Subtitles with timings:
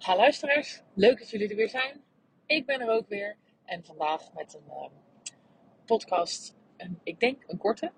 [0.00, 2.04] Ha luisteraars, leuk dat jullie er weer zijn.
[2.46, 4.86] Ik ben er ook weer en vandaag met een uh,
[5.84, 6.56] podcast,
[7.02, 7.92] ik denk een korte,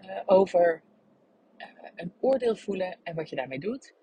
[0.00, 0.82] uh, over
[1.58, 3.94] uh, een oordeel voelen en wat je daarmee doet.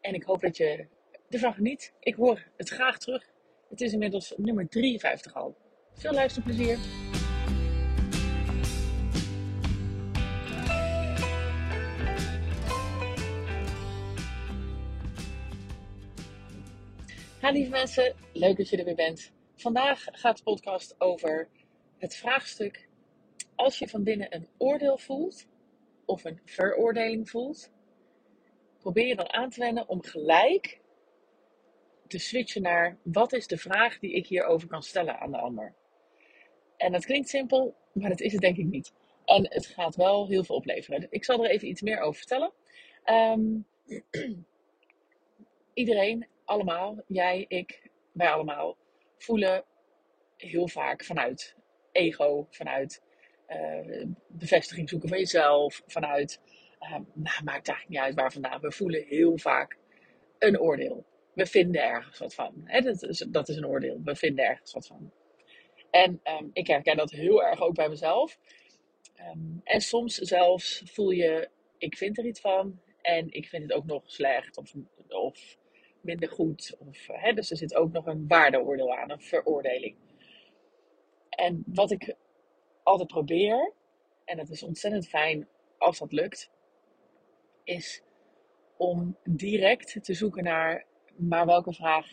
[0.00, 0.86] En ik hoop dat je
[1.28, 1.94] ervan geniet.
[2.00, 3.32] Ik hoor het graag terug.
[3.68, 5.56] Het is inmiddels nummer 53 al.
[5.92, 6.78] Veel luisterplezier.
[17.42, 19.32] Ha, lieve mensen, leuk dat je er weer bent.
[19.54, 21.48] Vandaag gaat de podcast over
[21.98, 22.88] het vraagstuk:
[23.54, 25.48] als je van binnen een oordeel voelt
[26.04, 27.70] of een veroordeling voelt,
[28.78, 30.80] probeer je dan aan te wennen om gelijk
[32.06, 35.74] te switchen naar wat is de vraag die ik hierover kan stellen aan de ander.
[36.76, 38.92] En dat klinkt simpel, maar dat is het denk ik niet.
[39.24, 41.06] En het gaat wel heel veel opleveren.
[41.10, 42.52] Ik zal er even iets meer over vertellen.
[43.04, 43.66] Um,
[45.74, 48.76] iedereen allemaal, jij, ik, wij allemaal,
[49.18, 49.64] voelen
[50.36, 51.56] heel vaak vanuit
[51.92, 53.02] ego, vanuit
[53.48, 56.40] uh, bevestiging zoeken van jezelf, vanuit,
[56.80, 58.60] uh, nou, maakt eigenlijk niet uit waar vandaan.
[58.60, 59.78] We voelen heel vaak
[60.38, 61.04] een oordeel.
[61.34, 62.70] We vinden ergens wat van.
[62.82, 64.00] Dat, is, dat is een oordeel.
[64.04, 65.12] We vinden ergens wat van.
[65.90, 68.38] En um, ik herken dat heel erg ook bij mezelf.
[69.18, 73.72] Um, en soms zelfs voel je, ik vind er iets van en ik vind het
[73.72, 74.74] ook nog slecht of
[76.02, 76.76] minder goed.
[76.78, 79.96] Of, hè, dus er zit ook nog een waardeoordeel aan, een veroordeling.
[81.28, 82.16] En wat ik
[82.82, 83.72] altijd probeer,
[84.24, 86.50] en het is ontzettend fijn als dat lukt,
[87.64, 88.02] is
[88.76, 90.86] om direct te zoeken naar,
[91.16, 92.06] maar welke vraag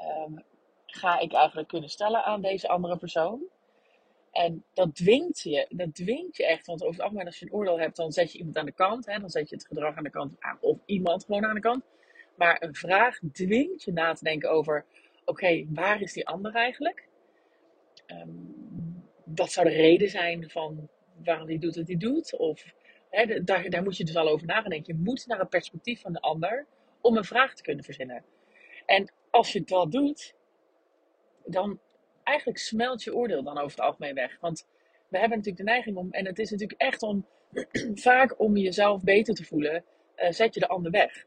[0.00, 0.44] um,
[0.86, 3.42] ga ik eigenlijk kunnen stellen aan deze andere persoon?
[4.32, 6.66] En dat dwingt je, dat dwingt je echt.
[6.66, 8.72] Want over het algemeen, als je een oordeel hebt, dan zet je iemand aan de
[8.72, 9.06] kant.
[9.06, 10.36] Hè, dan zet je het gedrag aan de kant.
[10.60, 11.84] Of iemand gewoon aan de kant.
[12.38, 14.84] Maar een vraag dwingt je na te denken over:
[15.24, 17.08] oké, waar is die ander eigenlijk?
[18.06, 18.56] Um,
[19.24, 20.88] wat zou de reden zijn van
[21.24, 22.36] waarom die doet wat hij doet?
[22.36, 22.74] Of
[23.44, 24.96] daar, daar moet je dus al over nadenken.
[24.96, 26.66] Je moet naar het perspectief van de ander
[27.00, 28.24] om een vraag te kunnen verzinnen.
[28.86, 30.34] En als je dat doet,
[31.44, 31.80] dan
[32.22, 34.36] eigenlijk smelt je oordeel dan over het algemeen weg.
[34.40, 34.66] Want
[35.08, 37.26] we hebben natuurlijk de neiging om, en het is natuurlijk echt om,
[38.08, 39.84] vaak om jezelf beter te voelen,
[40.16, 41.24] uh, zet je de ander weg.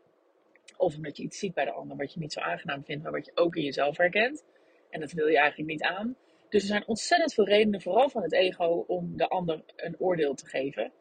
[0.77, 3.11] Of omdat je iets ziet bij de ander wat je niet zo aangenaam vindt, maar
[3.11, 4.43] wat je ook in jezelf herkent.
[4.89, 6.15] En dat wil je eigenlijk niet aan.
[6.49, 10.33] Dus er zijn ontzettend veel redenen, vooral van het ego, om de ander een oordeel
[10.33, 10.91] te geven.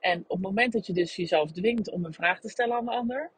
[0.00, 2.84] En op het moment dat je dus jezelf dwingt om een vraag te stellen aan
[2.84, 3.30] de ander,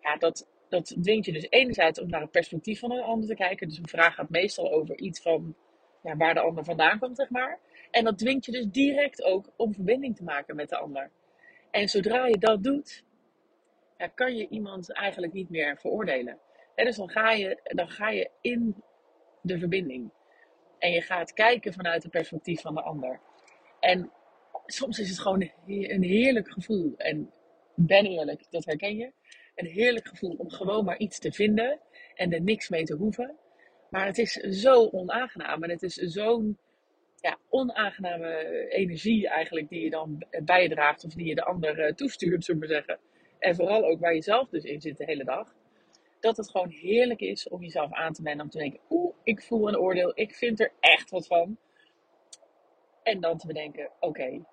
[0.00, 3.34] ja, dat, dat dwingt je dus enerzijds om naar het perspectief van een ander te
[3.34, 3.68] kijken.
[3.68, 5.56] Dus een vraag gaat meestal over iets van
[6.02, 7.58] ja, waar de ander vandaan komt, zeg maar.
[7.90, 11.10] En dat dwingt je dus direct ook om verbinding te maken met de ander.
[11.70, 13.04] En zodra je dat doet,
[13.98, 16.38] ja, kan je iemand eigenlijk niet meer veroordelen.
[16.74, 18.82] He, dus dan ga, je, dan ga je in
[19.42, 20.12] de verbinding.
[20.78, 23.20] En je gaat kijken vanuit het perspectief van de ander.
[23.80, 24.12] En
[24.66, 26.94] soms is het gewoon een heerlijk gevoel.
[26.96, 27.32] En
[27.74, 29.12] ben eerlijk, dat herken je.
[29.54, 31.80] Een heerlijk gevoel om gewoon maar iets te vinden
[32.14, 33.36] en er niks mee te hoeven.
[33.90, 36.58] Maar het is zo onaangenaam en het is zo'n
[37.20, 42.60] ja, onaangename energie eigenlijk die je dan bijdraagt of die je de ander toestuurt, zullen
[42.60, 42.98] we zeggen.
[43.44, 45.54] En vooral ook waar je zelf dus in zit de hele dag.
[46.20, 48.44] Dat het gewoon heerlijk is om jezelf aan te wennen.
[48.44, 50.12] Om te denken, oeh, ik voel een oordeel.
[50.14, 51.56] Ik vind er echt wat van.
[53.02, 54.44] En dan te bedenken, oké,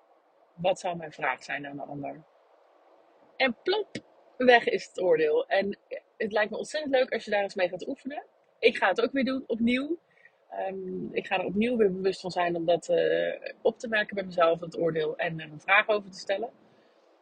[0.54, 2.24] wat zou mijn vraag zijn aan de ander?
[3.36, 3.88] En plop,
[4.36, 5.46] weg is het oordeel.
[5.46, 5.78] En
[6.16, 8.24] het lijkt me ontzettend leuk als je daar eens mee gaat oefenen.
[8.58, 9.98] Ik ga het ook weer doen, opnieuw.
[10.68, 14.14] Um, ik ga er opnieuw weer bewust van zijn om dat uh, op te merken
[14.14, 16.50] bij mezelf, het oordeel, en er een vraag over te stellen.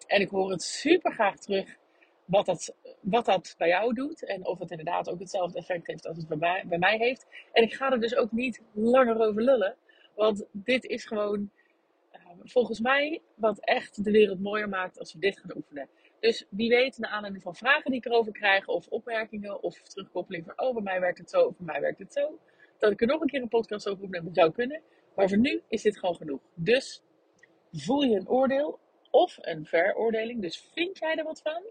[0.06, 1.78] En ik hoor het super graag terug
[2.24, 4.24] wat dat, wat dat bij jou doet.
[4.24, 7.26] En of het inderdaad ook hetzelfde effect heeft als het bij mij, bij mij heeft.
[7.52, 9.76] En ik ga er dus ook niet langer over lullen.
[10.14, 11.50] Want dit is gewoon
[12.12, 15.88] uh, volgens mij wat echt de wereld mooier maakt als we dit gaan oefenen.
[16.20, 20.44] Dus wie weet, naar aanleiding van vragen die ik erover krijg, of opmerkingen, of terugkoppeling
[20.44, 22.38] van: oh, bij mij werkt het zo, of bij mij werkt het zo.
[22.78, 24.80] Dat ik er nog een keer een podcast over opnemen zou kunnen.
[25.14, 26.40] Maar voor nu is dit gewoon genoeg.
[26.54, 27.02] Dus
[27.72, 28.78] voel je een oordeel
[29.10, 30.42] of een veroordeling.
[30.42, 31.62] Dus vind jij er wat van?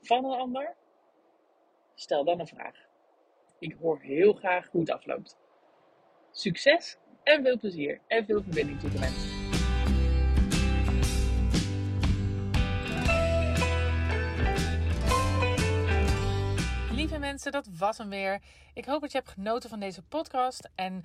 [0.00, 0.74] Van een ander?
[1.94, 2.86] Stel dan een vraag.
[3.58, 5.36] Ik hoor heel graag hoe het afloopt.
[6.30, 9.36] Succes en veel plezier en veel verbinding toe de mensen.
[16.94, 18.42] Lieve mensen, dat was hem weer.
[18.74, 20.68] Ik hoop dat je hebt genoten van deze podcast.
[20.74, 21.04] En